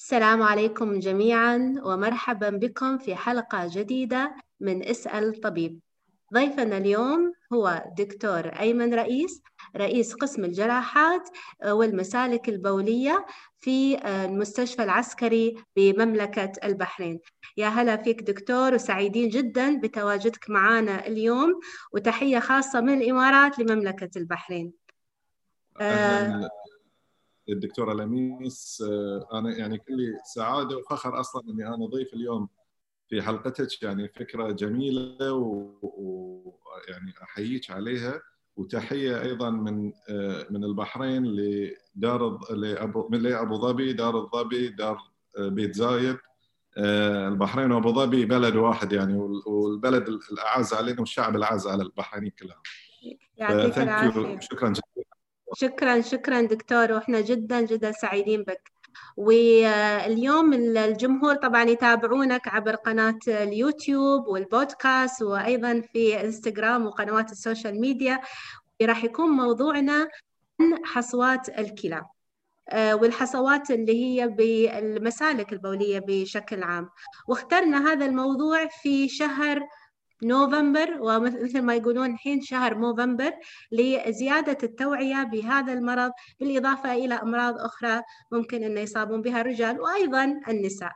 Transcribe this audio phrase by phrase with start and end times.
[0.00, 5.80] السلام عليكم جميعا ومرحبا بكم في حلقة جديدة من اسأل طبيب.
[6.34, 9.42] ضيفنا اليوم هو دكتور أيمن رئيس
[9.76, 11.28] رئيس قسم الجراحات
[11.64, 13.26] والمسالك البولية
[13.58, 17.20] في المستشفى العسكري بمملكة البحرين.
[17.56, 21.60] يا هلا فيك دكتور وسعيدين جدا بتواجدك معنا اليوم
[21.92, 24.72] وتحية خاصة من الإمارات لمملكة البحرين.
[25.80, 26.59] أهلاً
[27.52, 28.84] الدكتوره لميس
[29.32, 32.48] أنا يعني كلي سعادة وفخر أصلا إني أنا ضيف اليوم
[33.08, 33.82] في حلقتك.
[33.82, 38.20] يعني فكرة جميلة ويعني أحييك عليها.
[38.56, 39.84] وتحية أيضا من
[40.50, 44.98] من البحرين لدار لابو من ابو ظبي دار الظبي دار
[45.38, 46.16] بيت زايد.
[46.78, 49.14] البحرين وأبو ظبي بلد واحد يعني
[49.46, 52.62] والبلد الأعز علينا والشعب الأعز على البحرينيين كلهم
[53.36, 54.40] يعطيك العافية.
[54.40, 54.82] شكرا جزيلا.
[55.54, 58.72] شكرا شكرا دكتور وإحنا جدا جدا سعيدين بك.
[59.16, 68.20] واليوم الجمهور طبعا يتابعونك عبر قناة اليوتيوب والبودكاست وأيضا في إنستغرام وقنوات ال social media.
[68.82, 70.08] راح يكون موضوعنا
[70.60, 72.02] عن حصوات الكلى.
[72.74, 76.88] والحصوات اللي هي بالمسالك البولية بشكل عام.
[77.28, 79.60] واخترنا هذا الموضوع في شهر
[80.22, 83.32] نوفمبر ومثل ما يقولون الحين شهر نوفمبر
[83.72, 90.92] لزيادة التوعية بهذا المرض بالإضافة إلى أمراض أخرى ممكن أن يصابون بها الرجال وأيضا النساء.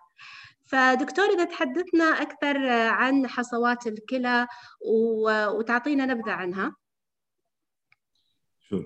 [0.66, 4.47] فدكتور إذا تحدثنا أكثر عن حصوات الكلى
[5.55, 6.77] وتعطينا نبذة عنها.
[8.69, 8.84] شوف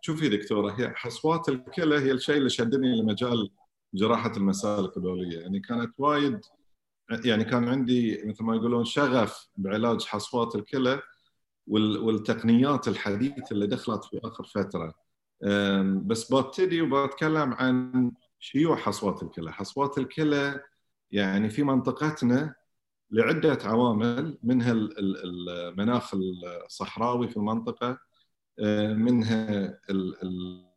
[0.00, 3.50] شوفي دكتورة هي حصوات الكلى هي الشيء اللي شدني لمجال
[3.94, 5.38] جراحة المسالك البولية.
[5.38, 6.40] يعني كانت وايد
[7.24, 11.02] يعني كان عندي مثل ما يقولون شغف بعلاج حصوات الكلى
[11.66, 14.94] والتقنيات الحديثة اللي دخلت في آخر فترة.
[16.06, 19.52] بس ببتدي وبتكلم عن شيوع حصوات الكلى.
[19.52, 20.60] حصوات الكلى
[21.10, 22.54] يعني في منطقتنا
[23.10, 26.14] لعدة عوامل منها المناخ
[26.64, 27.98] الصحراوي في المنطقة
[28.94, 29.78] منها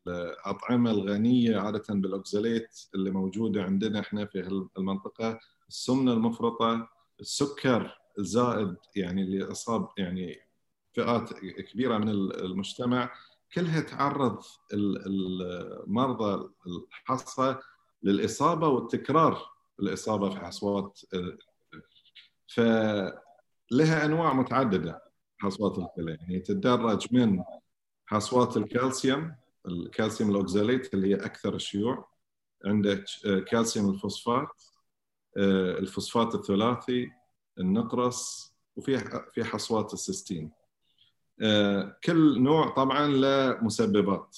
[0.07, 5.39] الأطعمة الغنية عادة بالأوكزاليت اللي موجودة عندنا إحنا في المنطقة
[5.69, 6.89] السمنة المفرطة
[7.19, 10.39] السكر الزائد يعني اللي أصاب يعني
[10.93, 13.11] فئات كبيرة من المجتمع
[13.53, 17.59] كلها تعرض المرضى الحصه
[18.03, 20.99] للإصابة والتكرار الإصابة في حصوات
[22.47, 25.03] فلها أنواع متعددة
[25.37, 26.11] حصوات الكلى.
[26.21, 27.43] يعني تتدرج من
[28.05, 29.35] حصوات الكالسيوم
[29.67, 32.09] الكالسيوم الأوكزاليت اللي هي أكثر الشيوع
[32.65, 33.05] عندك
[33.47, 34.63] كالسيوم الفوسفات
[35.37, 37.11] الفوسفات الثلاثي
[37.59, 38.97] النقرس وفي
[39.33, 40.51] في حصوات السيستين.
[42.03, 44.37] كل نوع طبعا له مسببات.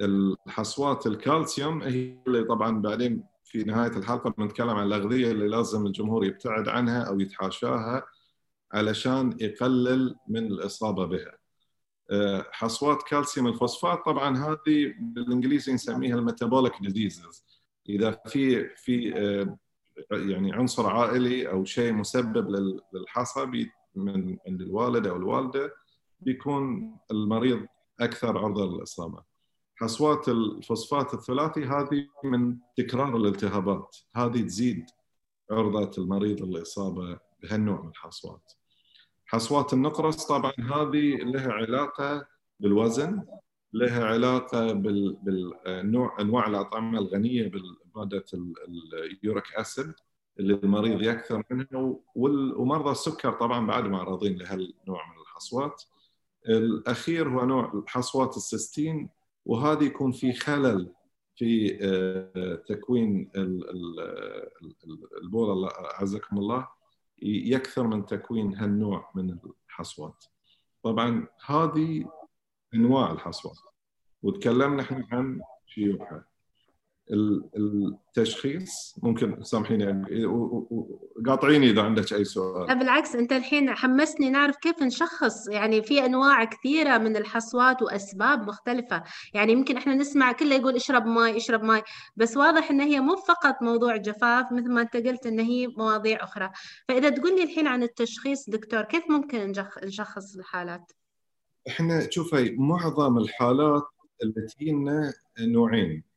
[0.00, 6.24] الحصوات الكالسيوم هي اللي طبعا بعدين في نهاية الحلقة بنتكلم عن الأغذية اللي لازم الجمهور
[6.24, 8.06] يبتعد عنها أو يتحاشاها
[8.72, 11.38] علشان يقلل من الإصابة بها.
[12.52, 17.44] حصوات كالسيوم الفوسفات طبعا هذه بالإنجليزي نسميها ال metabolic diseases
[17.88, 19.14] إذا في في
[20.10, 23.46] يعني عنصر عائلي أو شيء مسبب للحصى
[23.94, 25.74] من عند الوالد أو الوالدة
[26.20, 27.66] بيكون المريض
[28.00, 29.22] أكثر عرضة للإصابة.
[29.76, 34.86] حصوات الفوسفات الثلاثي هذه من تكرار الالتهابات، هذه تزيد
[35.50, 38.52] عرضة المريض للإصابة بهالنوع من الحصوات.
[39.26, 42.26] حصوات النقرس طبعا هذه لها علاقة
[42.60, 43.22] بالوزن،
[43.72, 47.48] لها علاقة بالنوع أنواع الأطعمة الغنية
[47.94, 48.24] ماده
[49.22, 49.92] ال uric acid
[50.38, 51.96] اللي المريض يكثر منها
[52.56, 55.82] ومرضى السكر طبعا بعد معرضين لهالنوع من الحصوات.
[56.48, 59.10] الأخير هو نوع حصوات السيستين
[59.44, 60.92] وهذه يكون في خلل
[61.36, 61.68] في
[62.68, 63.30] تكوين
[65.22, 66.68] البول اعزكم الله
[67.22, 69.38] يكثر من تكوين هالنوع من
[69.68, 70.24] الحصوات.
[70.82, 72.10] طبعا هذه
[72.74, 73.58] أنواع الحصوات
[74.22, 76.24] وتكلمنا إحنا عن شيوعها.
[77.10, 78.94] التشخيص.
[79.02, 80.26] ممكن سامحيني يعني
[81.26, 82.66] قاطعيني إذا عندك أي سؤال.
[82.66, 85.48] لا بالعكس أنت الحين حمسني نعرف كيف نشخص.
[85.48, 89.02] يعني في أنواع كثيرة من الحصوات وأسباب مختلفة.
[89.34, 91.84] يعني يمكن إحنا نسمع كله يقول اشرب ماء اشرب ماء
[92.16, 96.24] بس واضح إن هي مو فقط موضوع جفاف مثل ما أنت قلت إن هي مواضيع
[96.24, 96.50] أخرى.
[96.88, 99.52] فإذا تقول لي الحين عن التشخيص دكتور كيف ممكن
[99.84, 100.92] نشخص الحالات؟
[101.68, 103.82] إحنا شوفي معظم الحالات
[104.22, 106.13] اللي تجينا نوعين.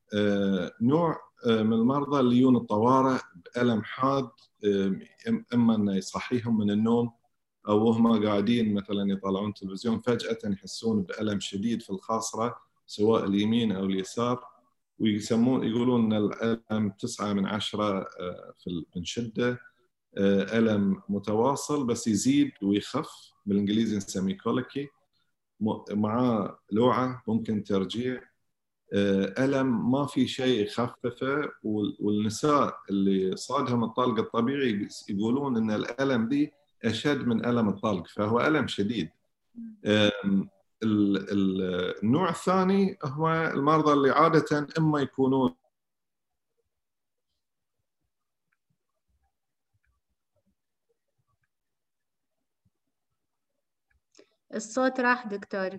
[0.82, 4.30] نوع من المرضى اللي يجون الطوارئ بألم حاد
[5.54, 7.12] إما أنه يصحيهم من النوم
[7.68, 12.56] أو هم قاعدين مثلا يطالعون تلفزيون فجأة يحسون بألم شديد في الخاصرة
[12.86, 14.44] سواء اليمين أو اليسار
[15.00, 18.08] ويسمون يقولون إن الألم تسعة من عشرة
[18.58, 19.60] في من شدة
[20.18, 23.10] ألم متواصل بس يزيد ويخف
[23.46, 24.88] بالإنجليزي نسميه كوليكي
[25.92, 28.22] مع لوعة ممكن ترجيع
[28.94, 31.52] ألم ما في شيء يخففه
[32.00, 36.54] والنساء اللي صادهم الطلق الطبيعي يقولون إن الألم دي
[36.86, 39.10] أشد من ألم الطلق فهو ألم شديد.
[40.84, 45.56] النوع الثاني هو المرضى اللي عادة إما يكونون
[54.56, 55.70] الصوت راح دكتور.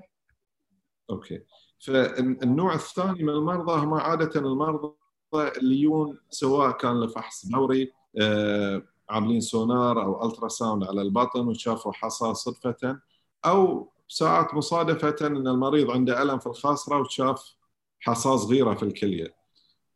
[1.10, 1.40] okay.
[1.78, 4.94] فالنوع الثاني من المرضى هم عادة المرضى
[5.34, 12.34] اللي يجون سواء كان لفحص دوري آه، عاملين سونار أو ultrasound على البطن وشافوا حصى
[12.34, 12.98] صدفة
[13.44, 17.54] أو ساعات مصادفة إن المريض عنده ألم في الخاصرة وشاف
[18.00, 19.34] حصاه صغيرة في الكلية.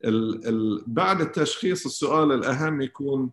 [0.04, 3.30] ال ال بعد التشخيص السؤال الأهم يكون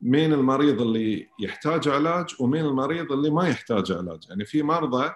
[0.00, 5.12] مين المريض اللي يحتاج علاج ومين المريض اللي ما يحتاج علاج، يعني في مرضى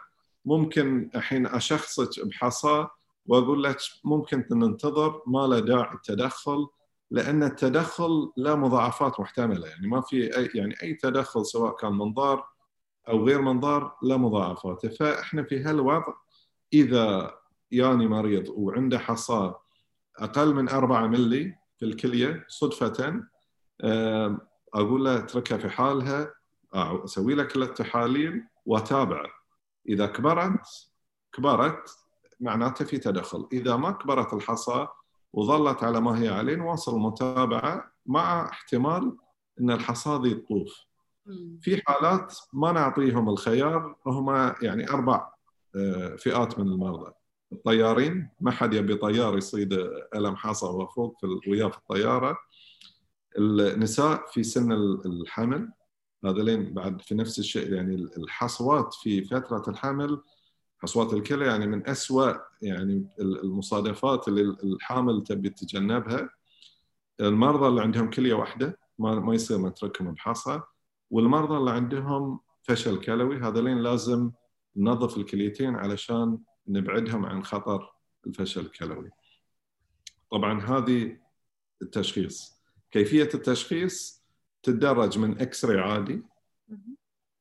[0.47, 2.91] ممكن الحين أشخصك بحصاه
[3.27, 6.67] وأقول لك ممكن ننتظر ما له داعي التدخل
[7.11, 9.67] لأن التدخل له مضاعفات محتملة.
[9.67, 12.45] يعني ما في اي يعني أي تدخل سواء كان منظار
[13.09, 16.15] أو غير منظار له مضاعفاته فإحنا في هالوضع
[16.73, 17.35] إذا
[17.73, 19.61] ياني مريض وعنده حصاه
[20.19, 23.23] أقل من 4 ملي في الكلية صدفة
[24.75, 26.35] أقول له اتركها في حالها
[26.75, 29.36] أسوي له كل التحاليل وأتابعه.
[29.89, 30.61] إذا كبرت
[31.33, 31.91] كبرت
[32.41, 33.49] معناته في تدخل.
[33.53, 34.87] إذا ما كبرت الحصى
[35.33, 39.17] وظلت على ما هي عليه نواصل المتابعة مع احتمال
[39.61, 40.87] إن الحصى ذي تطوف
[41.61, 45.29] في حالات ما نعطيهم الخيار هم يعني أربع
[45.77, 47.13] آه، فئات من المرضى.
[47.53, 49.73] الطيارين ما حد يبي طيار يصيد
[50.15, 52.39] ألم حصى وهو فوق في وياه في الطيارة.
[53.39, 54.73] النساء في سن
[55.07, 55.73] الحمل.
[56.27, 60.23] هذولين بعد في نفس الشيء يعني الحصوات في فترة الحمل
[60.79, 62.33] حصوات الكلى يعني من أسوأ
[62.63, 66.31] يعني المصادفات اللي الحامل تبي تتجنبها
[67.21, 70.61] المرضى اللي عندهم كلية واحدة ما ما يصير نتركهم بحصى
[71.11, 74.31] والمرضى اللي عندهم فشل كلوي هذولين لازم
[74.77, 76.39] ننظف الكليتين علشان
[76.69, 77.93] نبعدهم عن خطر
[78.27, 79.11] الفشل الكلوي.
[80.31, 81.17] طبعا هذه
[81.83, 82.57] التشخيص.
[82.91, 84.26] كيفية التشخيص
[84.67, 86.23] تتدرج من X-ray عادي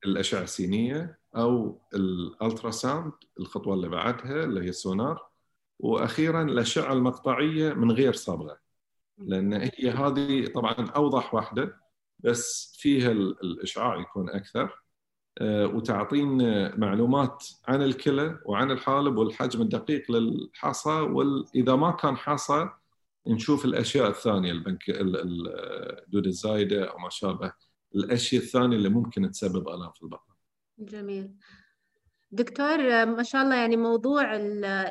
[0.06, 5.28] الأشعة السينية أو ال ultrasound الخطوة اللي بعدها اللي هي السونار.
[5.80, 8.58] وأخيرا الأشعة المقطعية من غير صبغة.
[9.18, 11.78] لأن هي هذه طبعا أوضح واحدة
[12.20, 14.82] بس فيها الإشعاع يكون أكثر.
[15.38, 22.70] آه، وتعطينا معلومات عن الكلى وعن الحالب والحجم الدقيق للحصى واذا ما كان حصى
[23.28, 27.54] نشوف الأشياء الثانية البنك الدود الزايدة أو ما شابه
[27.96, 30.34] الأشياء الثانية اللي ممكن تسبب آلام في البطن.
[30.80, 31.32] جميل.
[32.32, 34.36] دكتور ما شاء الله يعني موضوع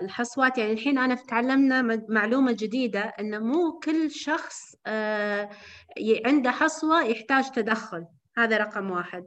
[0.02, 5.50] الحصوات يعني الحين أنا تعلمنا معلومة جديدة أن مو كل شخص آه،
[6.26, 9.24] عنده حصوة يحتاج تدخل هذا رقم واحد.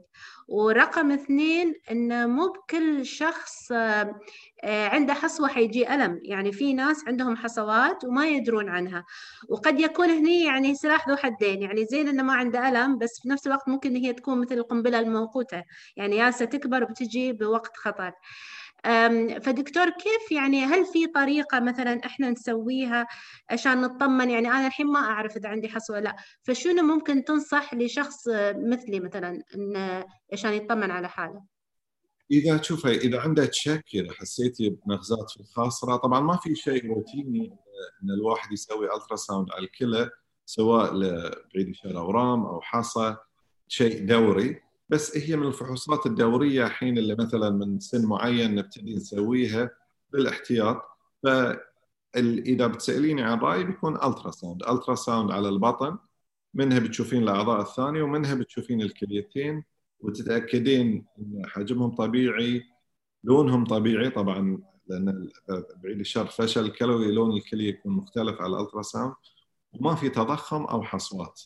[0.48, 4.14] ورقم اثنين انه مو بكل شخص آه،
[4.64, 6.20] عنده حصوة حيجي ألم.
[6.22, 9.04] يعني في ناس عندهم حصوات وما يدرون عنها.
[9.48, 11.62] وقد يكون هني يعني سلاح ذو حدين.
[11.62, 14.98] يعني زين إنه ما عنده ألم بس في نفس الوقت ممكن هي تكون مثل القنبلة
[14.98, 15.62] الموقوتة.
[15.96, 18.12] يعني جالسة تكبر وبتجي بوقت خطر.
[19.42, 23.06] فدكتور كيف يعني هل في طريقة مثلا إحنا نسويها
[23.50, 28.28] عشان نطمن يعني أنا الحين ما أعرف إذا عندي حصوة لأ فشنو ممكن تنصح لشخص
[28.54, 31.44] مثلي مثلا إن عشان يطمن على حاله؟
[32.30, 37.56] إذا تشوفي إذا عندك شك إذا حسيتي بنغزات في الخاصرة طبعا ما في شيء روتيني
[38.02, 40.10] إن الواحد يسوي ultrasound على الكلى
[40.46, 43.16] سواء لبعيد الشر أورام أو حصى
[43.68, 49.70] شيء دوري بس هي من الفحوصات الدورية حين اللي مثلا من سن معين نبتدي نسويها
[50.12, 50.82] بالاحتياط.
[51.22, 55.98] فإذا بتسأليني عن رأيي بيكون ultrasound ultrasound على البطن
[56.54, 59.64] منها بتشوفين الأعضاء الثانية ومنها بتشوفين الكليتين
[60.00, 62.62] وتتأكدين إن حجمهم طبيعي
[63.24, 65.28] لونهم طبيعي طبعا لأن
[65.82, 69.14] بعيد الشر فشل الكلوي لون الكليه يكون مختلف على ال ultrasound
[69.72, 71.42] وما في تضخم أو حصوات.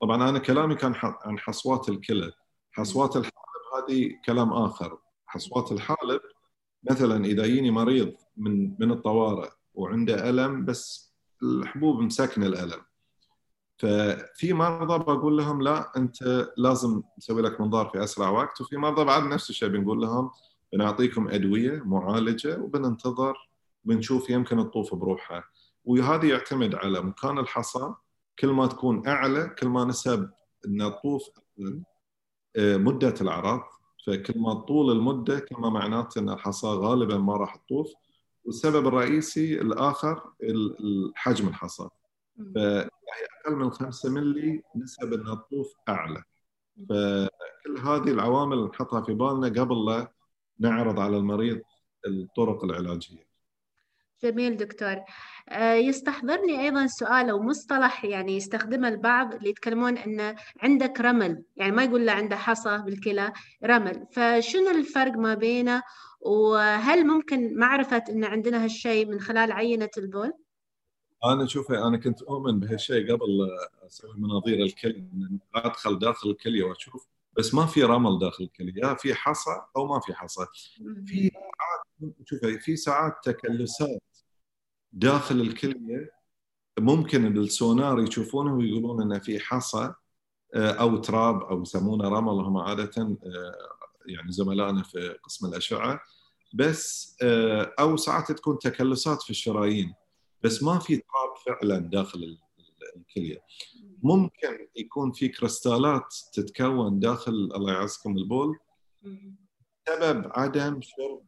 [0.00, 2.32] طبعا أنا كلامي كان عن حصوات الكلى.
[2.76, 4.98] حصوات الحالب هذه كلام آخر.
[5.26, 6.20] حصوات الحالب
[6.90, 12.80] مثلا إذا يجيني مريض من من الطوارئ وعنده ألم بس الحبوب مسكنه الألم.
[13.78, 18.60] ففي مرضى بقول لهم لا أنت لازم نسوي لك منظار في أسرع وقت.
[18.60, 20.30] وفي مرضى بعد نفس الشيء بنقول لهم
[20.72, 23.36] بنعطيكم أدوية معالجة وبننتظر
[23.84, 25.44] بنشوف يمكن تطوف بروحها
[25.84, 27.94] وهذا يعتمد على مكان الحصى.
[28.38, 30.30] كل ما تكون أعلى كل ما نسب
[30.66, 31.22] ان تطوف
[32.58, 33.60] مدة الاعراض
[34.06, 37.92] فكل ما طول المدة كل ما معناته أن الحصى غالبا ما راح تطوف.
[38.44, 40.22] والسبب الرئيسي الآخر
[41.14, 41.88] حجم الحصى.
[42.54, 42.88] فهي
[43.46, 46.22] أقل من 5 ملي نسب أنها تطوف أعلى.
[46.88, 50.12] فكل هذه العوامل نحطها في بالنا قبل لا
[50.58, 51.60] نعرض على المريض
[52.06, 53.25] الطرق العلاجية.
[54.22, 54.96] جميل دكتور.
[55.48, 61.72] آه، يستحضرني أيضا سؤال أو مصطلح يعني يستخدمه البعض اللي يتكلمون ان عندك رمل، يعني
[61.72, 63.32] ما يقول له عنده حصى بالكلى،
[63.64, 65.82] رمل، فشنو الفرق ما بينه
[66.20, 70.32] وهل ممكن معرفة إن عندنا هالشيء من خلال عينة البول؟
[71.24, 73.48] أنا شوف أنا كنت أؤمن بهالشيء قبل
[73.86, 75.08] أسوي مناظير الكلى
[75.54, 77.06] أدخل داخل الكليه وأشوف
[77.36, 80.46] بس ما في رمل داخل الكليه يا في حصى أو ما في حصى
[81.06, 83.98] في ساعات شوف في ساعات تكلسات
[84.92, 86.10] داخل الكلية
[86.78, 89.94] ممكن بالسونار يشوفونه ويقولون إنه في حصى
[90.54, 93.54] آه، أو تراب أو يسمونه رمل هم عادة آه،
[94.06, 96.00] يعني زملائنا في قسم الأشعة.
[96.54, 99.94] بس آه، أو ساعات تكون تكلسات في الشرايين.
[100.42, 102.38] بس ما في تراب فعلا داخل
[102.96, 103.42] الكلية.
[104.02, 108.58] ممكن يكون في كريستالات تتكون داخل الله يعزكم البول.
[109.88, 111.22] سبب عدم شرب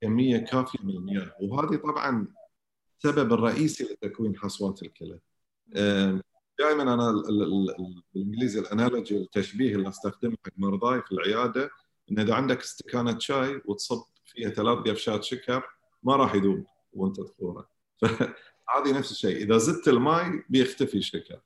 [0.00, 1.32] كمية كافية من المياه.
[1.40, 2.28] وهذه طبعا
[2.98, 5.18] السبب الرئيسي لتكوين حصوات الكلى.
[6.58, 7.22] دائما أنا
[8.14, 11.70] بالإنجليزي الأنالوجي التشبيه اللي أستخدمه حق مرضاي في العيادة
[12.10, 15.62] ان إذا عندك استكانة شاي وتصب فيها ثلاث قفشات شكر
[16.02, 17.68] ما راح يذوب وأنت تفوره
[18.00, 19.36] فهذه نفس الشيء.
[19.36, 21.40] إذا زدت الماء بيختفي الشكر.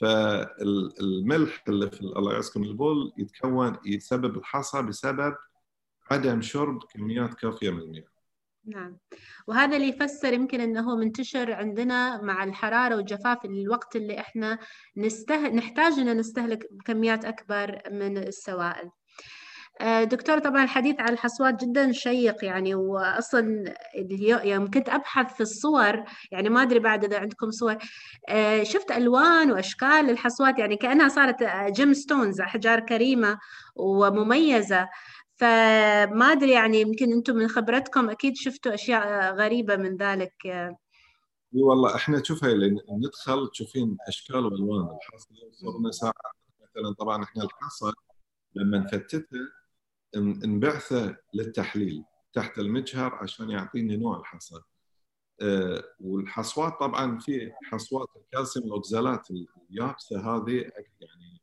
[0.00, 5.34] فالملح اللي في الله يعزكم البول يتكون يسبب الحصى بسبب
[6.10, 8.11] عدم شرب كميات كافية من المياه.
[8.66, 8.98] نعم
[9.46, 14.58] وهذا اللي يفسر يمكن إنه منتشر عندنا مع الحرارة والجفاف الوقت اللي إحنا
[14.96, 15.48] نسته...
[15.48, 18.90] نحتاج ان نستهلك كميات أكبر من السوائل.
[19.80, 23.74] آه، دكتور طبعا الحديث عن الحصوات جدا شيق يعني واصلا
[24.44, 27.76] يوم كنت أبحث في الصور يعني ما أدري بعد إذا عندكم صور
[28.28, 33.38] آه، شفت ألوان وأشكال الحصوات يعني كأنها صارت gemstones أحجار كريمة
[33.76, 34.88] ومميزة
[35.42, 40.46] فما أدري يعني يمكن أنتم من خبرتكم أكيد شفتوا أشياء غريبة من ذلك.
[40.46, 42.54] إي والله إحنا تشوفها
[42.90, 45.28] ندخل تشوفين أشكال وألوان الحصى.
[45.52, 46.12] صرنا ساعة
[46.62, 47.92] مثلا طبعا إحنا الحصى
[48.54, 49.52] لما نفتتها
[50.16, 54.60] انبعثه للتحليل تحت المجهر عشان يعطيني نوع الحصى.
[55.42, 59.28] أه والحصوات طبعا في حصوات الكالسيوم الأوكزالات
[59.70, 60.56] اليابسة هذه
[61.00, 61.41] يعني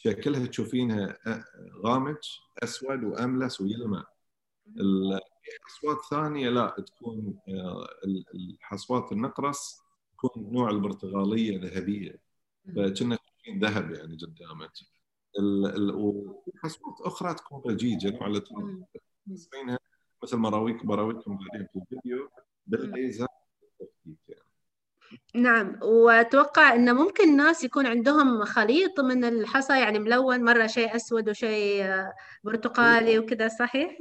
[0.00, 1.18] شكلها تشوفينها
[1.84, 2.16] غامج
[2.62, 4.06] أسود وأملس ويلمع
[4.74, 7.88] في حصوات ثانية لا تكون أه
[8.34, 9.80] الحصوات النقرس
[10.12, 12.20] تكون نوع البرتغالية ذهبية.
[12.76, 14.72] فكنا تشوفين ذهب يعني قدامك.
[15.94, 18.40] وحصوات أخرى تكون رجيجة نوع اللي
[19.30, 19.78] تسمينها
[20.22, 22.28] مثل مراويك مراويكم بعدين في الفيديو.
[22.66, 23.27] بالليزر.
[25.34, 31.28] نعم وأتوقع انه ممكن الناس يكون عندهم خليط من الحصى يعني ملون مرة شيء أسود
[31.28, 31.86] وشيء
[32.44, 33.98] برتقالي وكذا صحيح؟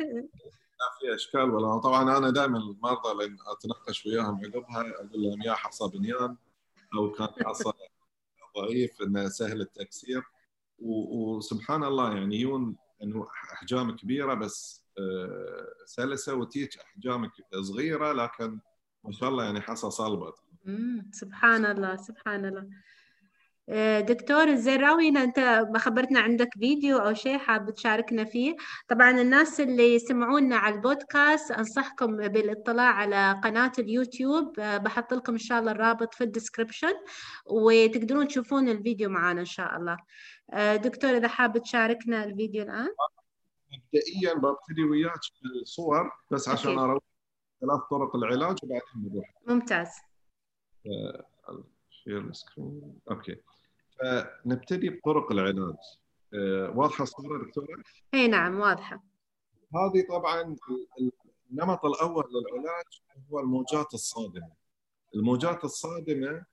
[0.80, 1.78] لا في أشكال ولا.
[1.78, 6.36] طبعا أنا دائما المرضى لأن أتناقش وياهم عقبها أقول لهم يا حصى بنيان
[6.96, 7.72] أو كان حصى
[8.58, 10.24] ضعيف إنه سهل التكسير.
[10.80, 18.60] وسبحان الله يعني يون إنه أحجام كبيرة بس آه، سلسة وتيج أحجام صغيرة لكن
[19.04, 20.34] ما شاء الله يعني حصى صلبة.
[21.12, 22.68] سبحان الله سبحان الله.
[23.70, 25.40] آه، دكتور الزراوي أنت
[25.74, 28.56] ما خبرتنا عندك فيديو أو شيء حاب تشاركنا فيه؟
[28.88, 34.60] طبعا الناس اللي يسمعونا على البودكاست أنصحكم بالاطلاع على قناة اليوتيوب.
[34.60, 36.94] آه، بحط لكم إن شاء الله الرابط في ال description
[37.46, 39.98] وتقدرون تشوفون الفيديو معنا إن شاء الله.
[40.54, 42.90] آه، دكتور إذا حاب تشاركنا الفيديو الآن؟
[43.72, 47.04] مبدئيا ببتدي وياك بالصور بس عشان أروح
[47.62, 49.88] ثلاث طرق العلاج وبعدين بنروح ممتاز.
[51.90, 53.36] share ال screen okay
[54.00, 55.76] فنبتدي بطرق العلاج
[56.34, 59.04] آه، واضحة الصورة دكتورة؟ إي نعم واضحة.
[59.76, 60.56] هذه طبعا
[61.52, 62.86] النمط الأول للعلاج
[63.32, 64.52] هو الموجات الصادمة.
[65.16, 66.46] الموجات الصادمة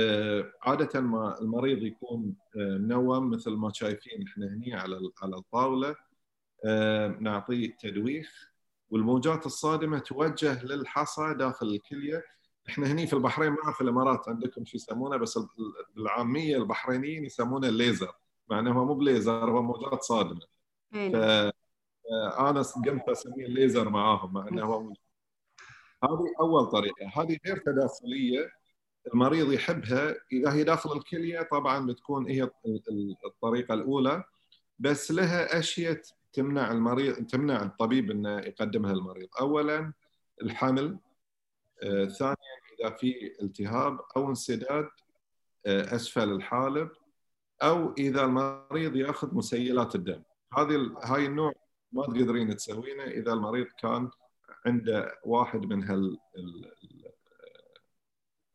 [0.00, 5.96] آه، عادة ما المريض يكون آه، منوم مثل ما شايفين إحنا هني على على الطاولة.
[7.20, 8.52] نعطيه تدويخ
[8.90, 12.24] والموجات الصادمة توجه للحصى داخل الكلية.
[12.68, 15.38] إحنا هني في البحرين ما اعرف الإمارات عندكم شو يسمونه بس
[15.96, 18.12] بالعاميه البحرينيين يسمونه الليزر
[18.50, 20.40] مع انه هو مو بليزر هو موجات صادمة.
[20.92, 21.16] ف
[22.38, 24.92] أنا قمت أسميه الليزر معاهم مع انه هو
[26.04, 27.06] هذه أول طريقة.
[27.14, 28.50] هذه غير تداخلية
[29.14, 32.50] المريض يحبها إذا هي داخل الكلية طبعا بتكون هي
[33.26, 34.24] الطريقة الأولى
[34.78, 36.00] بس لها أشياء
[36.32, 39.28] تمنع المريض تمنع الطبيب إنه يقدمها للمريض.
[39.40, 39.92] اولا
[40.42, 40.98] الحمل
[41.82, 44.88] آه، ثانيا إذا في التهاب أو انسداد
[45.66, 46.90] آه، أسفل الحالب
[47.62, 50.22] أو إذا المريض يأخذ مسيلات الدم.
[50.52, 51.52] هذه هاي النوع
[51.92, 54.10] ما تقدرين تسوينه إذا المريض كان
[54.66, 56.18] عنده واحد من هال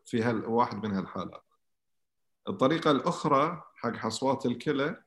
[0.06, 1.44] في هال واحد من هالحالات.
[2.50, 5.04] الطريقة الأخرى حق حصوات الكلى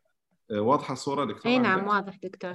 [0.50, 2.54] آه، واضحة الصورة دكتور؟ إي نعم واضح دكتور.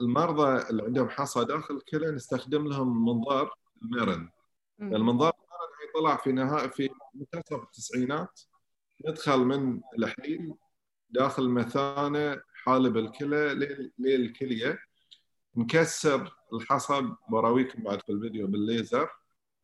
[0.00, 4.28] المرضى اللي عندهم حصى داخل الكلى نستخدم لهم منظار الميرن
[4.80, 5.32] المنظار
[5.94, 8.40] طلع في نهايه في منتصف التسعينات
[9.06, 10.54] ندخل من الحليل
[11.10, 13.54] داخل مثانة حالب الكلى
[13.98, 14.78] للكليه
[15.56, 19.08] نكسر الحصى براويكم بعد في الفيديو بالليزر.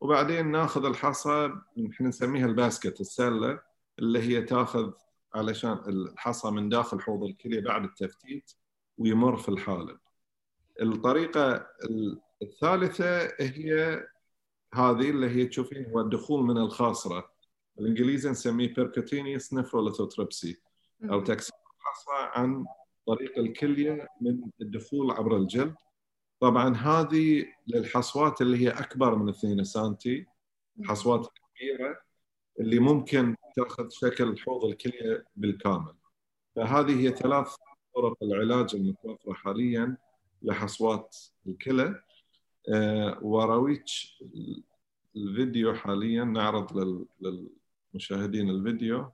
[0.00, 1.52] وبعدين ناخذ الحصى
[1.92, 3.60] إحنا نسميها الباسكت السلة
[3.98, 4.92] اللي هي تاخذ
[5.34, 8.52] علشان الحصى من داخل حوض الكليه بعد التفتيت
[8.98, 9.98] ويمر في الحالب.
[10.82, 11.66] الطريقة
[12.42, 14.04] الثالثة هي
[14.74, 17.30] هذه اللي هي تشوفين هو الدخول من الخاصرة.
[17.76, 20.60] بالإنجليزي نسميه percutaneous nephrolithotripsy
[21.04, 22.64] أو تكسير الحصى عن
[23.06, 25.74] طريق الكلية من الدخول عبر الجلد.
[26.40, 30.26] طبعا هذه للحصوات اللي هي أكبر من 2 سنتي
[30.84, 32.00] حصوات كبيرة
[32.60, 35.94] اللي ممكن تأخذ شكل حوض الكلية بالكامل.
[36.56, 37.54] فهذه هي ثلاث
[37.94, 39.96] طرق العلاج المتوفرة حاليا
[40.42, 42.02] لحصوات الكلى.
[42.68, 43.84] أه وراويك
[45.16, 49.12] الفيديو حاليا نعرض للمشاهدين الفيديو.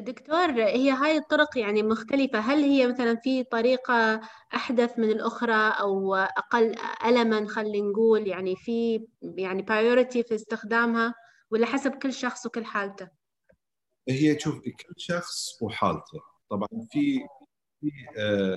[0.00, 2.38] دكتور هي هاي الطرق يعني مختلفة.
[2.38, 4.20] هل هي مثلا في طريقة
[4.54, 6.74] أحدث من الأخرى أو أقل
[7.06, 11.14] ألما خلينا نقول؟ يعني في يعني بايورتي في استخدامها
[11.50, 13.08] ولا حسب كل شخص وكل حالته؟
[14.08, 16.20] هي شوف كل شخص وحالته.
[16.50, 17.20] طبعا في
[17.90, 18.56] في آه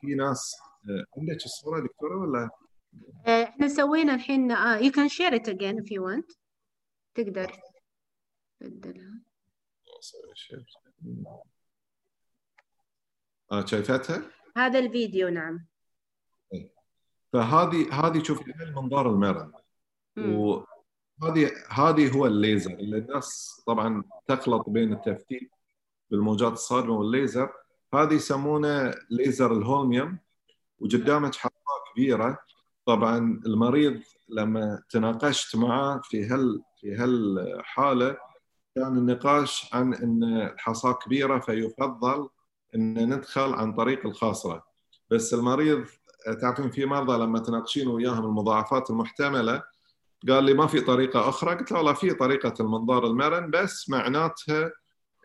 [0.00, 0.56] في ناس
[0.88, 2.50] آه عندك الصورة دكتورة ولا؟
[3.26, 6.36] آه، إحنا سوينا الحين you can share it again if you want.
[7.14, 7.60] تقدر.
[8.60, 9.20] بدلها
[10.00, 10.64] أسوي شيء
[13.52, 14.22] آه شايفتها؟
[14.56, 15.66] هذا الفيديو نعم.
[16.52, 16.72] إيه.
[17.32, 19.52] فهذه هذه شوفي المنظار المرن.
[20.16, 25.50] وهذه هذه هو الليزر اللي الناس طبعا تخلط بين التفتيت
[26.10, 27.52] بالموجات الصادمة والليزر.
[27.94, 30.18] هذه يسمونه ليزر الهولميوم
[30.78, 32.38] وقدامك حلقه كبيرة.
[32.86, 38.16] طبعا المريض لما تناقشت معه في هال في هالحالة
[38.74, 42.28] كان النقاش عن إن الحصاة كبيرة فيفضل
[42.74, 44.64] إن ندخل عن طريق الخاصرة.
[45.10, 45.84] بس المريض
[46.40, 49.62] تعرفين في مرضى لما تناقشين وياهم المضاعفات المحتملة
[50.28, 51.54] قال لي ما في طريقة أخرى.
[51.54, 54.72] قلت له والله في طريقة المنظار المرن بس معناتها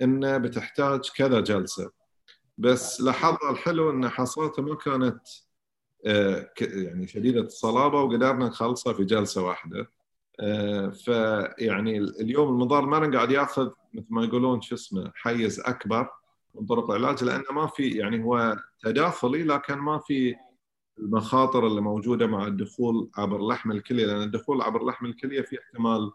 [0.01, 1.96] إنه بتحتاج كذا جلسة.
[2.57, 5.19] بس لاحظنا الحلو إن حصاته ما كانت
[6.05, 9.91] آه، يعني شديدة الصلابة وقدرنا نخلصها في جلسة واحدة.
[10.39, 16.09] آه، فيعني اليوم المنظار المرن قاعد يأخذ مثل ما يقولون شو اسمه حيز أكبر
[16.55, 20.35] من طرق العلاج لأنه ما في يعني هو تداخلي لكن ما في
[20.99, 26.11] المخاطر اللي موجودة مع الدخول عبر لحم الكلية لأن الدخول عبر لحم الكلية في احتمال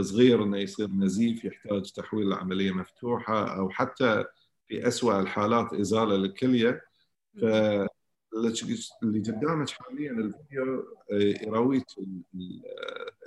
[0.00, 4.24] صغير إنه يصير نزيف يحتاج تحويل لعمليه مفتوحة أو حتى
[4.68, 6.82] في اسوء الحالات إزالة للكلية.
[7.40, 7.44] ف
[9.02, 10.80] اللي قدامك حاليا الفيديو
[11.12, 11.86] آه، يراويك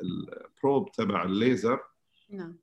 [0.02, 1.80] البروب تبع الليزر.
[2.30, 2.58] نعم.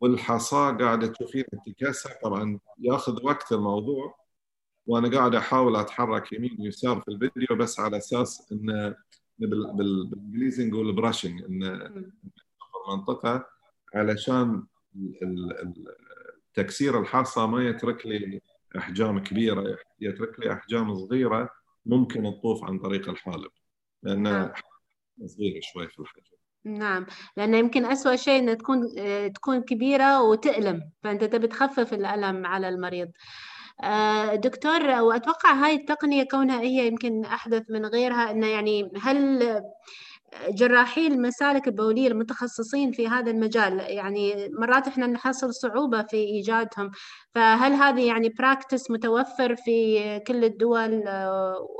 [0.00, 4.22] والحصاه قاعدة تشوفين تكسر طبعا ياخذ وقت الموضوع
[4.86, 8.94] وأنا قاعد أحاول أتحرك يمين ويسار في الفيديو بس على أساس انه
[9.38, 11.62] بالإنجليزي نقول براشنج إن
[12.86, 13.46] المنطقة
[13.94, 14.64] علشان
[16.54, 18.40] تكسير الحصى ما يترك لي
[18.78, 21.50] أحجام كبيرة يترك لي أحجام صغيرة
[21.86, 23.50] ممكن تطوف عن طريق الحالب
[24.02, 24.52] لانها نعم.
[25.26, 28.88] صغيره شوي في الحجم نعم لأنه يمكن أسوأ شيء أن تكون
[29.34, 33.10] تكون كبيرة وتألم فأنت تبي تخفف الألم على المريض
[33.82, 39.42] آه، دكتور وأتوقع هاي التقنية كونها هي يمكن أحدث من غيرها أنه يعني هل
[40.48, 46.90] جراحي المسالك البولية المتخصصين في هذا المجال يعني مرات إحنا نحصل صعوبة في إيجادهم
[47.34, 51.04] فهل هذه يعني براكتس متوفر في كل الدول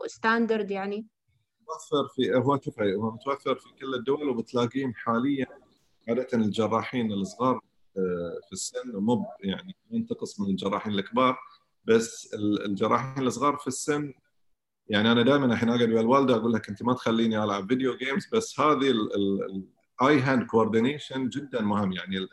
[0.06, 1.06] standard يعني؟
[1.62, 2.58] متوفر في هو
[3.02, 5.46] هو متوفر في كل الدول وبتلاقيهم حاليا
[6.08, 7.60] عادة الجراحين الصغار
[7.96, 11.36] آه، في السن مو يعني ينتقص من الجراحين الكبار
[11.84, 12.34] بس
[12.64, 14.12] الجراحين الصغار في السن
[14.88, 18.28] يعني أنا دائما الحين أقعد ويا الوالدة أقول لك أنت ما تخليني ألعب video games
[18.32, 18.92] بس هذه
[20.02, 21.92] eye hand coordination جدا مهم.
[21.92, 22.28] يعني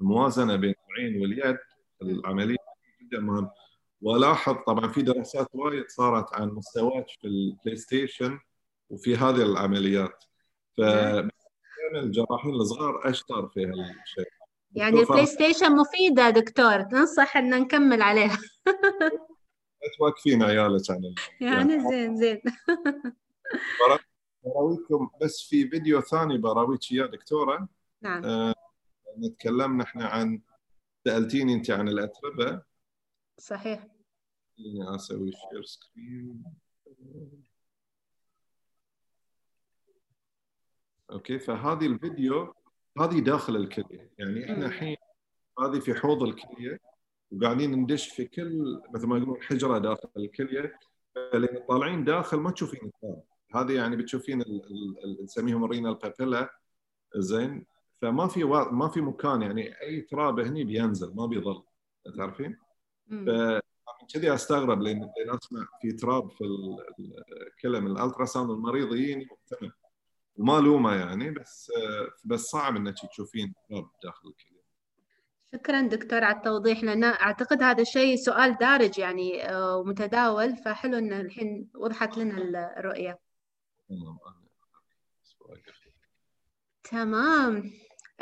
[0.00, 1.58] الموازنة بين العين واليد
[2.02, 2.56] العملية
[3.02, 3.50] جدا مهم.
[4.02, 8.38] ولاحظ طبعا في دراسات وايد صارت عن مستواك في البلاي ستيشن
[8.90, 10.24] وفي هذه العمليات.
[10.76, 10.80] ف
[11.94, 14.32] الجراحين الصغار أشطر في هالشيء.
[14.74, 18.38] يعني البلاي ستيشن مفيدة دكتور تنصح إن نكمل عليها.
[19.98, 22.42] توقفين عيالك عن يعني, زين زين.
[24.44, 27.68] براويكم بس في فيديو ثاني براويك اياه دكتورة.
[28.02, 28.24] نعم.
[28.24, 28.54] آه
[29.18, 30.40] نتكلم نحن عن
[31.04, 32.62] سألتيني انت عن الاتربه
[33.38, 33.86] صحيح.
[34.56, 36.44] خليني أسوي share screen
[41.10, 42.54] okay فهذه الفيديو
[43.00, 44.12] هذه داخل الكلية.
[44.18, 44.96] يعني إحنا الحين
[45.60, 46.80] هذه في حوض الكلية.
[47.32, 50.78] وقاعدين ندش في كل مثل ما يقولون حجرة داخل الكلية
[51.14, 53.22] فلما طالعين داخل ما تشوفين التراب
[53.54, 54.44] هذه يعني بتشوفين
[55.22, 56.50] نسميهم ال renal papilla
[57.16, 57.66] زين.
[58.02, 58.70] فما في و...
[58.72, 61.62] ما في مكان يعني أي تراب هني بينزل ما بيظل.
[62.16, 62.56] تعرفين؟
[63.10, 63.30] ف
[64.14, 66.44] كذي أستغرب لأن لأن أسمع في تراب في
[67.46, 69.28] الكلى من ال ultrasound المريض يجيني
[70.36, 71.72] وما لومه يعني بس
[72.24, 74.55] بس صعب إنك تشوفين تراب داخل الكلى
[75.54, 81.12] شكرا دكتور على التوضيح لأن أعتقد هذا الشيء سؤال دارج يعني آه، ومتداول فحلو إن
[81.12, 83.18] الحين وضحت لنا الرؤية.
[86.84, 87.72] تمام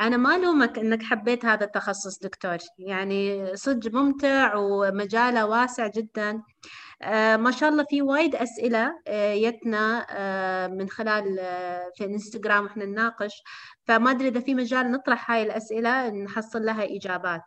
[0.01, 6.43] أنا ما ألومك إنك حبيت هذا التخصص دكتور يعني صدق ممتع ومجاله واسع جدا
[7.05, 11.37] آه ما شاء الله في وايد أسئلة آه يتنا آه من خلال
[11.97, 13.43] في الانستغرام إحنا نناقش
[13.85, 17.43] فما أدري إذا في مجال نطرح هاي الأسئلة نحصل لها إجابات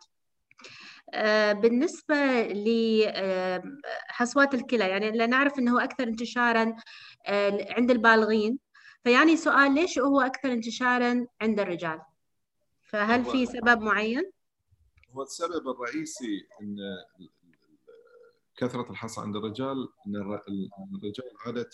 [1.62, 2.42] بالنسبة
[4.08, 6.76] لحصوات الكلى يعني لا نعرف أنه أكثر انتشارا
[7.76, 8.58] عند البالغين
[9.04, 12.00] فيعني سؤال ليش هو أكثر انتشارا عند الرجال؟
[12.82, 14.30] فهل في سبب معين؟
[15.12, 16.76] هو السبب الرئيسي إن
[18.58, 20.16] كثرة الحصى عند الرجال إن
[20.96, 21.70] الرجال عادة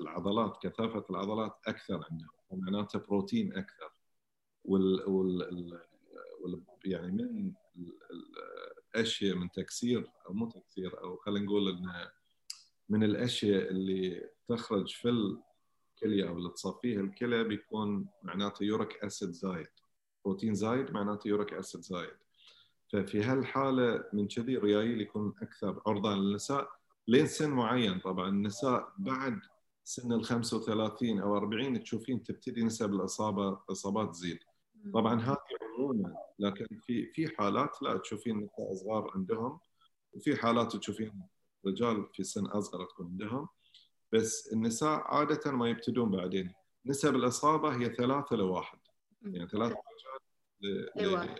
[0.00, 3.92] العضلات كثافة العضلات أكثر عندهم ومعناته بروتين أكثر.
[4.64, 5.80] وال, وال...
[6.40, 6.62] وال...
[6.84, 7.52] يعني من
[8.94, 12.10] الاشياء من تكسير أو مو تكسير أو خلينا نقول انه
[12.88, 19.68] من الأشياء اللي تخرج في الكلية أو اللي تصفيها الكلى بيكون معناته يوريك أسيد زايد.
[20.24, 22.23] بروتين زايد معناته يوريك أسيد زايد.
[22.94, 26.68] ففي هالحالة من كذي الريايل يكون أكثر عرضة للنساء.
[27.08, 28.28] لين سن معين طبعا.
[28.28, 29.40] النساء بعد
[29.84, 34.38] سن ال 35 أو 40 تشوفين تبتدي نسب الإصابة الاصابات تزيد.
[34.94, 35.38] طبعا هذه
[35.78, 39.60] عموما لكن في في حالات لا تشوفين نساء صغار عندهم.
[40.12, 41.22] وفي حالات تشوفين
[41.66, 43.48] رجال في سن أصغر تكون عندهم.
[44.12, 46.52] بس النساء عادة ما يبتدون بعدين.
[46.86, 48.78] نسب الإصابة هي ثلاثة لواحد.
[49.22, 49.76] يعني ثلاثة
[50.98, 51.36] أيوة.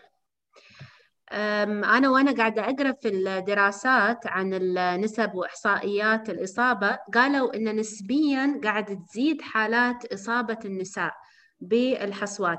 [1.32, 9.42] أنا وأنا قاعدة أقرأ في الدراسات عن النسب وإحصائيات الإصابة قالوا أن نسبيا قاعد تزيد
[9.42, 11.12] حالات إصابة النساء
[11.60, 12.58] بالحصوات.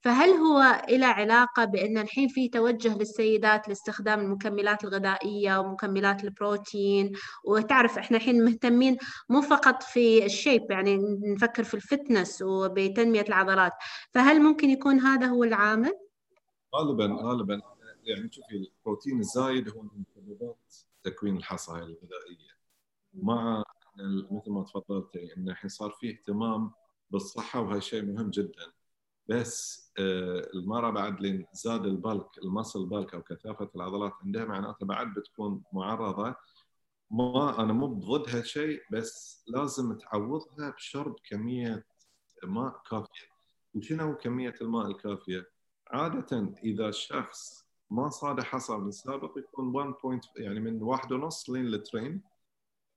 [0.00, 7.12] فهل هو له علاقة بأن الحين في توجه للسيدات لاستخدام المكملات الغذائية ومكملات البروتين؟
[7.44, 8.96] وتعرف إحنا الحين مهتمين
[9.28, 13.72] مو فقط في ال shape يعني نفكر في ال fitness وبتنمية العضلات.
[14.14, 15.92] فهل ممكن يكون هذا هو العامل؟
[16.76, 17.60] غالبا غالبا.
[18.08, 22.58] يعني شوفي البروتين الزايد هو من مسببات تكوين الحصى الغذائية.
[23.14, 23.62] مع
[24.30, 26.70] مثل ما تفضلتي انه الحين صار في اهتمام
[27.10, 28.72] بالصحة وهذا شيء مهم جدا.
[29.28, 34.44] بس آه، المرأة بعد لين زاد ال bulk ال muscle bulk أو كثافة العضلات عندها
[34.44, 36.34] معناته بعد بتكون معرضة.
[37.10, 41.86] ما أنا مو بضد هالشيء بس لازم تعوضها بشرب كمية
[42.44, 43.28] ماء كافية.
[43.74, 45.50] وشنو كمية الماء الكافية؟
[45.90, 51.50] عادة إذا الشخص ما صاد حصى من سابق يكون 1 point يعني من واحد ونص
[51.50, 52.22] لين لترين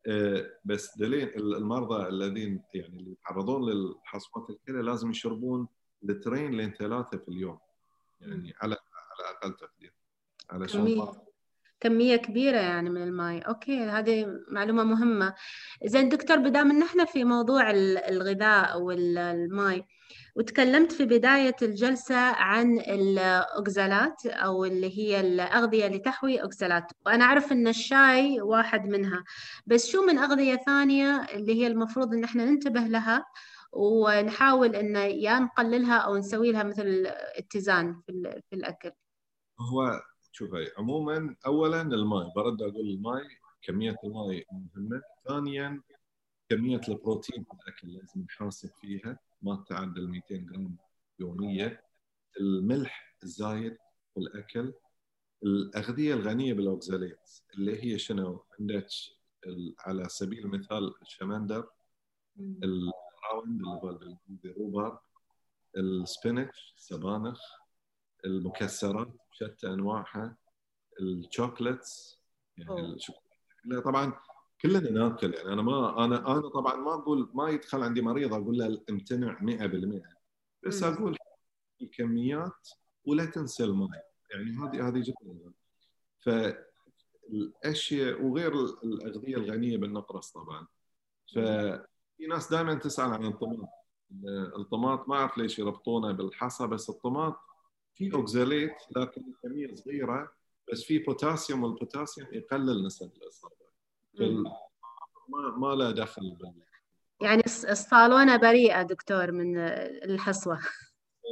[0.07, 5.67] آه، بس دليل المرضى الذين يعني اللي يتعرضون للحصوات الكلى لازم يشربون
[6.03, 7.59] لترين لين ثلاثة في اليوم.
[8.21, 8.75] يعني على
[9.19, 9.93] على أقل تقدير.
[10.49, 11.01] علشان
[11.81, 12.15] كمية.
[12.15, 15.33] كبيرة يعني من الماء أوكي هذه معلومة مهمة.
[15.85, 17.71] زين دكتور بدام إن إحنا في موضوع
[18.09, 19.85] الغذاء والماء
[20.35, 27.51] وتكلمت في بداية الجلسة عن الأوكزالات أو اللي هي الأغذية اللي تحوي أوكزالات وأنا أعرف
[27.51, 29.23] أن الشاي واحد منها.
[29.65, 33.25] بس شو من أغذية ثانية اللي هي المفروض أن إحنا ننتبه لها
[33.73, 38.01] ونحاول أن يا نقللها أو نسوي لها مثل اتزان
[38.49, 38.91] في الأكل؟
[39.59, 43.23] هو شوفي عموما أولا الماء برد أقول الماء
[43.61, 45.01] كمية الماء مهمة.
[45.27, 45.81] ثانيا
[46.49, 50.77] كمية البروتين في الأكل لازم نحاسب فيها ما تعدل 200 جرام
[51.19, 51.83] يوميه
[52.39, 53.77] الملح الزايد
[54.13, 54.73] في الأكل.
[55.43, 57.19] الأغذية الغنية بال oxalate
[57.53, 58.87] اللي هي شنو؟ عندك
[59.79, 61.69] على سبيل المثال الشمندر
[62.39, 64.99] الراوند اللي هو بالانجليزي rhubarb
[65.77, 67.41] ال spinach السبانخ.
[68.25, 70.37] المكسرات بشتى أنواعها
[71.01, 72.19] ال chocolates
[72.57, 73.81] يعني الشوكولاتة.
[73.85, 74.13] طبعا
[74.61, 78.57] كلنا ناكل يعني أنا ما أنا أنا طبعا ما أقول ما يدخل عندي مريض أقول
[78.57, 80.01] له امتنع 100%
[80.67, 81.17] بس أقول
[81.81, 82.69] الكميات
[83.05, 84.11] ولا تنسى الماء.
[84.31, 85.53] يعني هذه هذه جدا.
[86.19, 90.67] فالاشياء وغير الأغذية الغنية بالنقرس طبعا.
[91.35, 93.69] ففي ناس دائما تسأل عن الطماط.
[94.57, 97.39] الطماط ما أعرف ليش يربطونه بالحصى بس الطماط
[98.09, 100.31] في oxalate لكن كمية صغيرة
[100.71, 103.55] بس في بوتاسيوم والبوتاسيوم يقلل نسب الاصابه
[105.29, 106.53] ما ما له دخل بال
[107.21, 110.59] يعني الصالونه بريئة دكتور من الحصوة.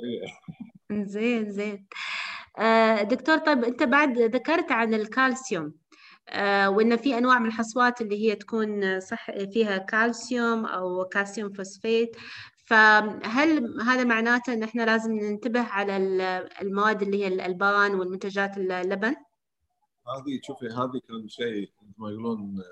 [0.02, 1.06] بريئة.
[1.06, 1.88] زين زين.
[2.58, 5.74] آه، دكتور طيب أنت بعد ذكرت عن الكالسيوم.
[6.30, 12.15] آه، وإن في أنواع من الحصوات اللي هي تكون صح فيها كالسيوم أو calcium phosphate
[12.70, 15.98] فهل هذا معناته إن إحنا لازم ننتبه على
[16.62, 19.16] المواد اللي هي الالبان والمنتجات اللبن؟
[20.08, 22.64] هذه شوفي هذه كان شيء مثل ما يقولون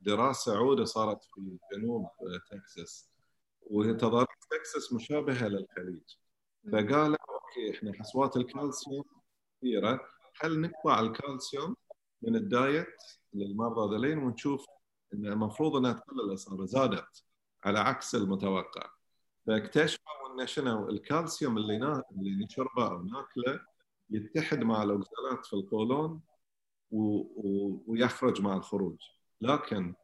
[0.00, 2.08] دراسة عودة صارت في جنوب
[2.50, 3.08] تكساس
[3.62, 6.02] وهي تضاريس تكساس مشابهة للخليج.
[6.72, 9.04] فقالوا أوكي إحنا حصوات الكالسيوم
[9.58, 10.00] كثيرة
[10.34, 11.76] خل نقطع الكالسيوم
[12.22, 12.96] من ال diet
[13.34, 14.66] للمرضى ذولين ونشوف
[15.14, 17.24] إن المفروض إنها تقلل الإصابة زادت
[17.64, 18.94] على عكس المتوقع؟
[19.46, 22.02] فاكتشفوا أن شنو الكالسيوم اللي نا...
[22.10, 23.60] اللي نشربه أو ناكله
[24.10, 26.20] يتحد مع ال oxalate في القولون
[26.90, 27.02] و...
[27.18, 27.82] و...
[27.86, 28.96] ويخرج مع الخروج.
[29.40, 29.94] لكن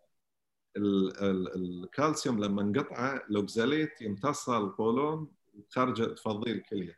[0.76, 1.16] ال...
[1.22, 1.54] ال...
[1.54, 6.96] الكالسيوم لما نقطعه ال oxalate يمتص القولون وتخرج تفضي الكلية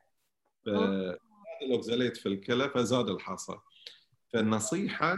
[0.67, 1.19] فزاد
[1.63, 3.59] الاوكزاليت في الكلى فزاد الحصى.
[4.33, 5.17] فالنصيحة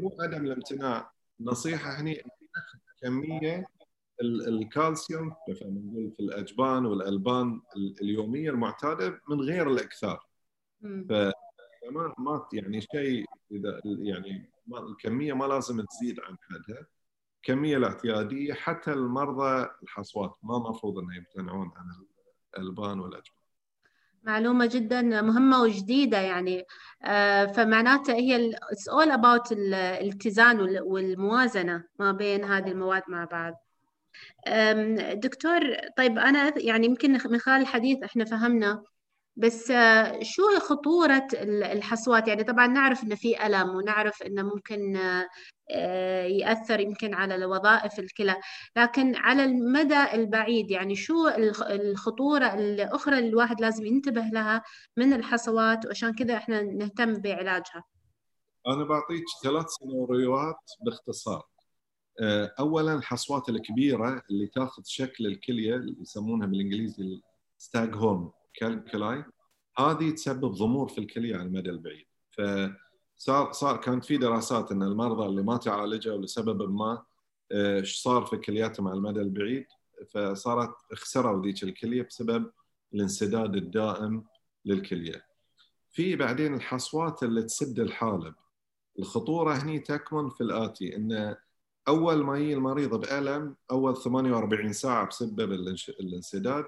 [0.00, 1.12] مو عدم الامتناع.
[1.40, 2.22] النصيحة هني
[3.02, 3.66] كمية
[4.22, 7.60] الكالسيوم نقول في الأجبان والألبان
[8.02, 10.26] اليومية المعتادة من غير الإكثار.
[10.82, 16.86] فما ما يعني شيء إذا يعني ما الكمية ما لازم تزيد عن حدها.
[17.36, 21.84] الكميه الاعتيادية حتى المرضى الحصوات ما المفروض إنه يمتنعون عن
[22.58, 23.38] الألبان والأجبان.
[24.22, 26.64] معلومة جدا مهمة وجديدة يعني.
[27.02, 33.63] آه، فمعناته هي it's all about الاتزان والموازنة ما بين هذه المواد مع بعض.
[35.14, 35.60] دكتور
[35.96, 38.82] طيب أنا يعني يمكن من خلال الحديث إحنا فهمنا
[39.36, 44.96] بس آه، شو خطورة الحصوات؟ يعني طبعا نعرف إن في ألم ونعرف إنه ممكن
[45.70, 48.36] آه، يأثر يمكن على وظائف الكلى
[48.76, 51.28] لكن على المدى البعيد يعني شو
[51.70, 54.62] الخطورة الأخرى اللي الواحد لازم ينتبه لها
[54.96, 57.84] من الحصوات وعشان كذا إحنا نهتم بعلاجها؟
[58.66, 61.42] أنا بعطيك ثلاث سيناريوهات باختصار.
[62.58, 67.22] اولا الحصوات الكبيرة اللي تاخذ شكل الكلية اللي يسمونها بالإنجليزي
[67.58, 69.24] staghorn calculi
[69.78, 75.26] هذه تسبب ضمور في الكلية على المدى البعيد فصار صار كانت في دراسات إن المرضى
[75.26, 77.02] اللي ما تعالجوا لسبب ما
[77.52, 79.66] إيش صار في كلياتهم على المدى البعيد
[80.10, 82.50] فصارت خسروا ذيك الكلية بسبب
[82.94, 84.24] الانسداد الدائم
[84.64, 85.26] للكلية.
[85.92, 88.34] في بعدين الحصوات اللي تسد الحالب.
[88.98, 91.36] الخطورة هني تكمن في الآتي إن
[91.88, 95.52] أول ما يجي المريض بألم أول 48 ساعة بسبب
[96.00, 96.64] الانسداد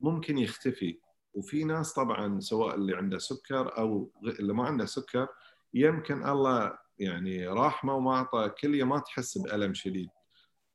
[0.00, 0.98] ممكن يختفي
[1.34, 5.28] وفي ناس طبعا سواء اللي عنده سكر أو اللي ما عنده سكر
[5.74, 10.08] يمكن الله يعني راحمه وما اعطى كليه ما تحس بألم شديد.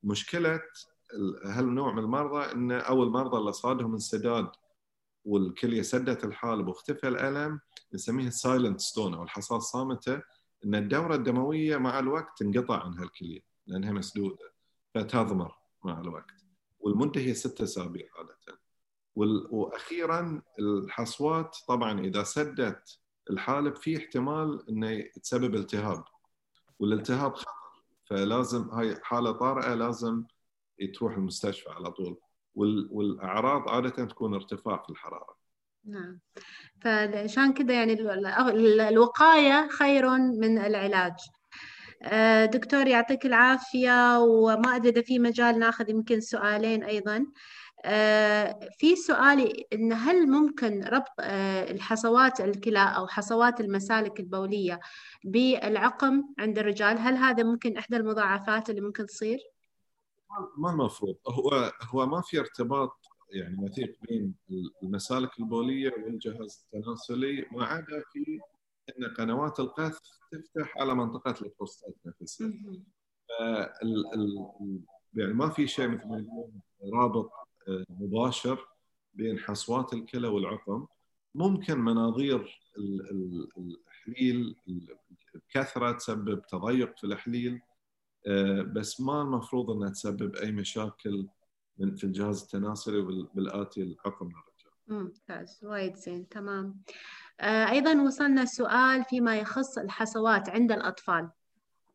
[0.04, 0.62] مشكلة
[1.45, 4.49] هالنوع من المرضى انه أو المرضى اللي صادهم انسداد
[5.25, 7.60] والكليه سدت الحالب واختفى الألم
[7.93, 10.21] نسميها السايلنت ستون أو الحصاه الصامته
[10.65, 13.51] إن الدورة الدموية مع الوقت تنقطع عن هالكليه.
[13.67, 14.54] لأنها مسدودة
[14.93, 16.45] فتضمر مع الوقت.
[16.80, 18.60] والمده هي ستة أسابيع عادة.
[19.52, 26.04] وأخيرا الحصوات طبعا إذا سدت الحالب في احتمال إنه تسبب التهاب.
[26.80, 27.52] والالتهاب خطر
[28.06, 30.24] فلازم هاي حالة طارئة لازم
[30.93, 32.17] تروح المستشفى على طول.
[32.56, 35.38] والأعراض عادة تكون ارتفاع في الحرارة.
[35.86, 36.19] نعم.
[36.82, 37.93] فعشان كذا يعني
[38.89, 41.15] الوقاية خير من العلاج.
[42.46, 47.26] دكتور يعطيك العافية وما أدري إذا في مجال ناخذ يمكن سؤالين أيضا.
[47.86, 54.80] آه، في سؤالي إن هل ممكن ربط آه، الحصوات الكلى أو حصوات المسالك البولية
[55.24, 59.40] بالعقم عند الرجال؟ هل هذا ممكن إحدى المضاعفات اللي ممكن تصير؟
[60.58, 61.16] ما المفروض.
[61.28, 62.98] هو هو ما في ارتباط
[63.34, 64.36] يعني وثيق بين
[64.84, 68.40] المسالك البولية والجهاز التناسلي ما عدا في
[68.89, 72.52] إن قنوات القذف تفتح على منطقة البروستات نفسها.
[75.13, 76.62] يعني ما في شيء مثل ما يقولون
[76.94, 77.32] رابط
[77.67, 78.67] آه، مباشر
[79.13, 80.86] بين حصوات الكلى والعقم
[81.36, 82.62] ممكن مناظير
[83.58, 84.56] الحليل
[85.36, 87.62] الكثرة تسبب تضيق في الحليل
[88.28, 91.28] آه، بس ما المفروض إنها تسبب أي مشاكل
[91.78, 93.02] من في الجهاز التناسلي
[93.34, 94.52] بالآتي العقم للرجال.
[94.88, 96.84] ممتاز وايد زين تمام.
[97.41, 101.30] آه، أيضا وصلنا سؤال فيما يخص الحصوات عند الأطفال.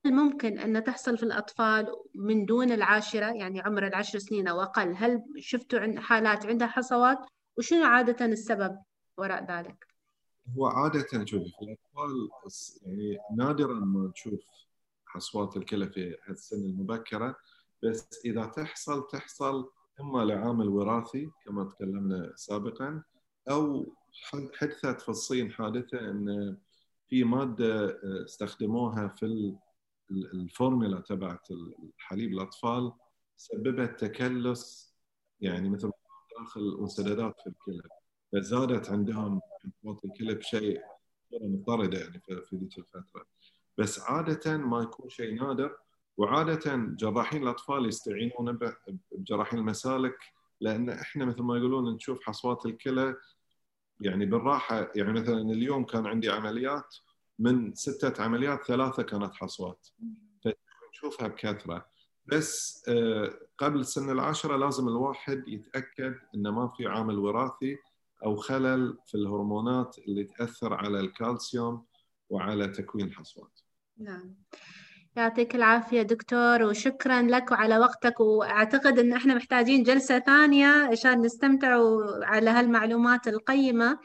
[0.06, 4.94] هل ممكن أن تحصل في الأطفال من دون العاشرة يعني عمر العشر سنين أو أقل
[4.96, 7.18] هل شفتوا حالات عندها حصوات
[7.58, 8.78] وشنو عادة السبب
[9.18, 9.86] وراء ذلك؟
[10.56, 12.28] هو عادة شوفي في الأطفال
[12.82, 14.40] يعني نادرا ما نشوف
[15.06, 17.36] حصوات الكلى في السن المبكرة
[17.82, 23.02] بس إذا تحصل تحصل إما لعامل وراثي كما تكلمنا سابقا
[23.50, 23.86] أو
[24.22, 26.56] حدثت في الصين حادثة أن
[27.08, 29.54] في مادة استخدموها في
[30.10, 32.92] الفورمولا تبعت الحليب الأطفال
[33.36, 34.94] سببت تكلس
[35.40, 35.90] يعني مثل
[36.38, 37.82] داخل انسدادات في الكلى.
[38.32, 39.40] فزادت عندهم
[39.82, 40.80] حموضه الكلى بشيء
[41.32, 43.26] مضطرده يعني في ذيك الفترة.
[43.78, 45.76] بس عادة ما يكون شيء نادر
[46.16, 48.58] وعادة جراحين الأطفال يستعينون
[49.12, 50.16] بجراحين المسالك
[50.60, 53.16] لأن إحنا مثل ما يقولون نشوف حصوات الكلى
[54.00, 56.96] يعني بالراحة يعني مثلا اليوم كان عندي عمليات
[57.38, 59.88] من ستة عمليات ثلاثة كانت حصوات.
[60.92, 61.86] نشوفها بكثرة.
[62.26, 67.78] بس آه، قبل سن العشرة لازم الواحد يتأكد أنه ما في عامل وراثي
[68.24, 71.86] أو خلل في الهرمونات اللي تأثر على الكالسيوم
[72.30, 73.60] وعلى تكوين الحصوات
[73.98, 74.34] نعم.
[75.16, 81.78] يعطيك العافية دكتور وشكرا لك وعلى وقتك وأعتقد أن إحنا محتاجين جلسة ثانية عشان نستمتع
[82.22, 83.98] على هالمعلومات القيمة.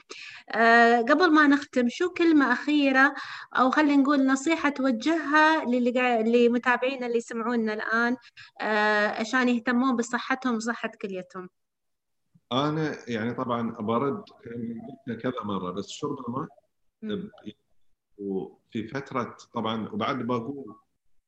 [0.50, 3.13] أه قبل ما نختم شو كلمة أخيرة
[3.54, 8.17] أو خلينا نقول نصيحة توجهها للي متابعينا اللي يسمعونا الآن
[8.62, 11.50] أه عشان يهتمون بصحتهم وصحة كليتهم؟
[12.52, 14.24] أنا يعني طبعا برد
[15.21, 16.47] كذا مرة بس شرب الماء
[18.17, 20.76] وفي فترة طبعا وبعد بقول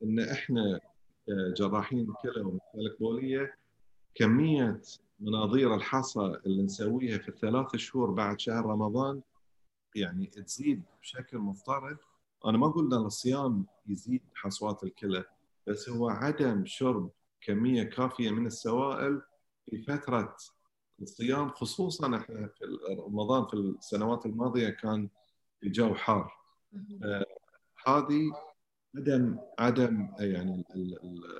[0.03, 0.79] إن إحنا
[1.57, 3.57] جراحين كلى ومسالك بولية
[4.15, 4.81] كمية
[5.19, 9.21] مناظير الحصى اللي نسويها في الثلاث شهور بعد شهر رمضان
[9.95, 11.97] يعني تزيد بشكل مفترض
[12.45, 15.23] أنا ما أقول إن الصيام يزيد حصوات الكلى
[15.67, 17.09] بس هو عدم شرب
[17.41, 19.21] كمية كافية من السوائل
[19.65, 20.35] في فترة
[21.01, 22.65] الصيام خصوصا إحنا في
[23.07, 25.09] رمضان في السنوات الماضية كان
[25.63, 26.33] الجو حار.
[27.03, 27.25] آه
[27.87, 28.21] هذه
[28.95, 30.65] عدم عدم يعني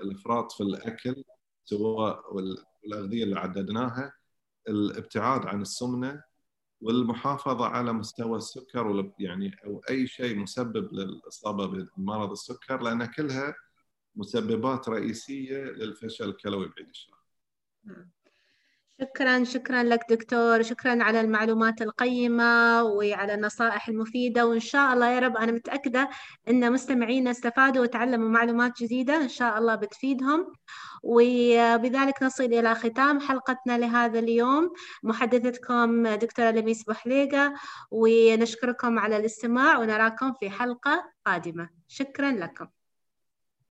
[0.01, 1.23] الإفراط في الأكل
[1.65, 4.13] سواء والأغذية اللي عددناها
[4.69, 6.23] الابتعاد عن السمنة
[6.81, 11.65] والمحافظة على مستوى السكر يعني أو أي شيء مسبب للإصابة
[11.97, 13.55] بمرض السكر لأن كلها
[14.15, 17.13] مسببات رئيسية للفشل الكلوي بعيد الشر.
[19.01, 25.19] شكرا شكرا لك دكتور شكرا على المعلومات القيمة وعلى النصائح المفيدة وإن شاء الله يا
[25.19, 26.09] رب أنا متأكدة
[26.49, 30.53] أن مستمعينا استفادوا وتعلموا معلومات جديدة إن شاء الله بتفيدهم.
[31.03, 34.71] وبذلك نصل إلى ختام حلقتنا لهذا اليوم.
[35.03, 37.53] محدثتكم دكتورة لميس بحليقة
[37.91, 41.69] ونشكركم على الاستماع ونراكم في حلقة قادمة.
[41.87, 42.67] شكرا لكم.